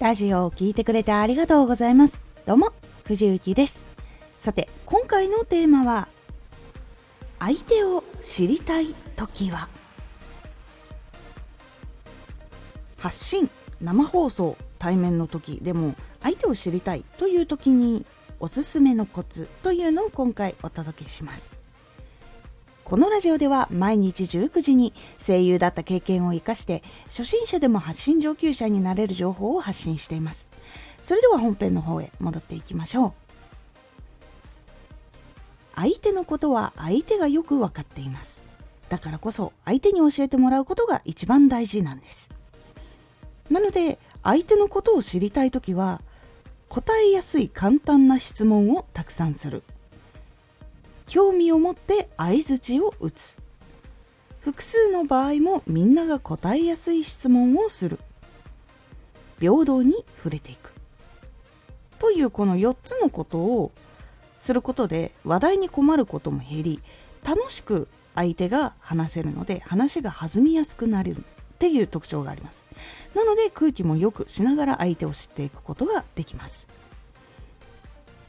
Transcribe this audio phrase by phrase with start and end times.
[0.00, 2.22] ラジオを聴いてくれてありがとうございます。
[2.46, 2.72] どうも、
[3.04, 3.84] 藤幸です。
[4.38, 6.08] さて、今回のテーマは、
[7.38, 9.68] 相手を知りたい時は
[12.96, 13.50] 発信、
[13.82, 18.06] 生放送、対面の時でも相手を知りたいという時に
[18.40, 21.58] おすすめのコツというのを今回お届けします。
[22.84, 30.48] このラジオでは毎日19時に声優だった経験を生かして初心者でも発信上級者になれる情報を発信しています。
[31.02, 33.12] それでは本編の方へ戻っていきましょう。
[35.76, 38.42] 相手のことは相手がよく分かっています。
[38.88, 42.30] だからこそ相手に教えてもらうことが一番大事なんです。
[43.50, 46.02] なので相手のことを知りたいときは
[46.68, 49.62] 答えやすい簡単な質問をたくさんする。
[51.10, 53.36] 興味を持って相づちを打つ。
[54.42, 57.98] 複数の場合もみんなが答えやすい質問をする。
[59.40, 60.72] 平等に触れていく。
[61.98, 63.72] というこの4つのことを
[64.38, 66.80] することで話題に困ることも減り
[67.24, 71.24] 楽しく相手が話せるので話が弾みやすくなれる。
[71.54, 72.66] っていう特徴があります。
[73.16, 76.68] なので空気もよくしながら相手を知っていくことができます。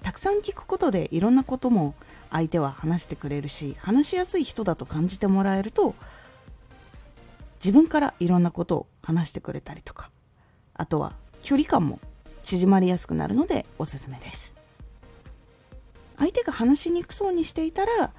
[0.03, 1.93] たくさん聞くことでいろんなことも
[2.31, 5.93] 相手は話してくれるし話しやすい人だと感じてもらえると
[7.55, 10.09] 自分からいろんなことを話してくれたりとか
[10.73, 11.13] あとは
[11.43, 11.99] 距離感も
[12.41, 14.55] 縮まりやすくなるのでおすすめです。
[16.17, 18.11] 相手が話しにくそうにしていたら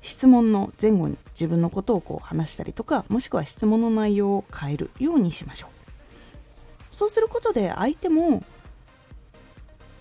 [0.00, 6.94] 質問の前後に自分のことをこう話したりとかもしくは質問の内容を変えるようにしましょう。
[6.94, 8.42] そうすることで相手も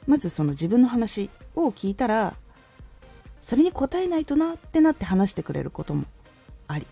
[0.09, 2.35] まずその自分の話を聞いたら
[3.41, 6.05] それに答えないとなってなって話してくれることも
[6.67, 6.87] あり。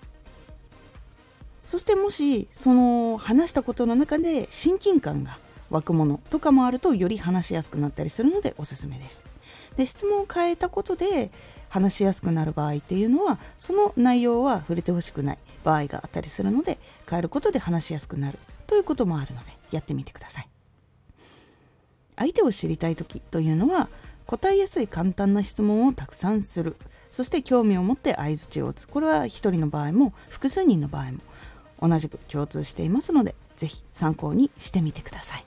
[1.63, 5.39] そしてもしその話したことの中で親近感が
[5.71, 9.23] 湧くものとかもあるとより話しやすくなったりするのでおすすめです。
[9.75, 11.31] で質問を変えたことで
[11.69, 16.77] 話しやすくなる場合っていうのはその内容は触れてほしくない場合があったりするので
[17.09, 18.37] 変えることで話しやすくなる
[18.67, 20.47] ということもあるのでやってみてください。
[22.17, 23.89] 相手を知りたい時というのは
[24.25, 26.75] 答えやすい簡単な質問をたくさんする。
[27.09, 28.87] そして興味を持って相づちを打つ。
[28.87, 31.19] これは1人の場合も複数人の場合も
[31.81, 35.46] 同じく共通していますので是非参考にしてみてください。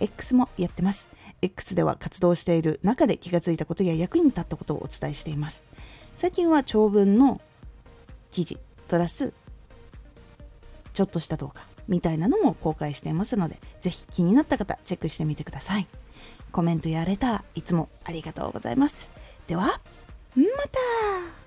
[0.00, 1.08] X もやってます。
[1.42, 5.64] X では活動している中で気がついたことや役に立ったことをお伝えしています。
[6.14, 7.40] 最近は長文の
[8.30, 8.58] 記事、
[8.88, 9.32] プラス
[10.92, 15.86] ちょっとした動画みたいなのも公開していますので、ぜひ気になった方チェックしてみてください。
[16.52, 19.10] コメントやレターいつもありがとうございます。
[19.46, 19.66] では、
[20.34, 21.45] また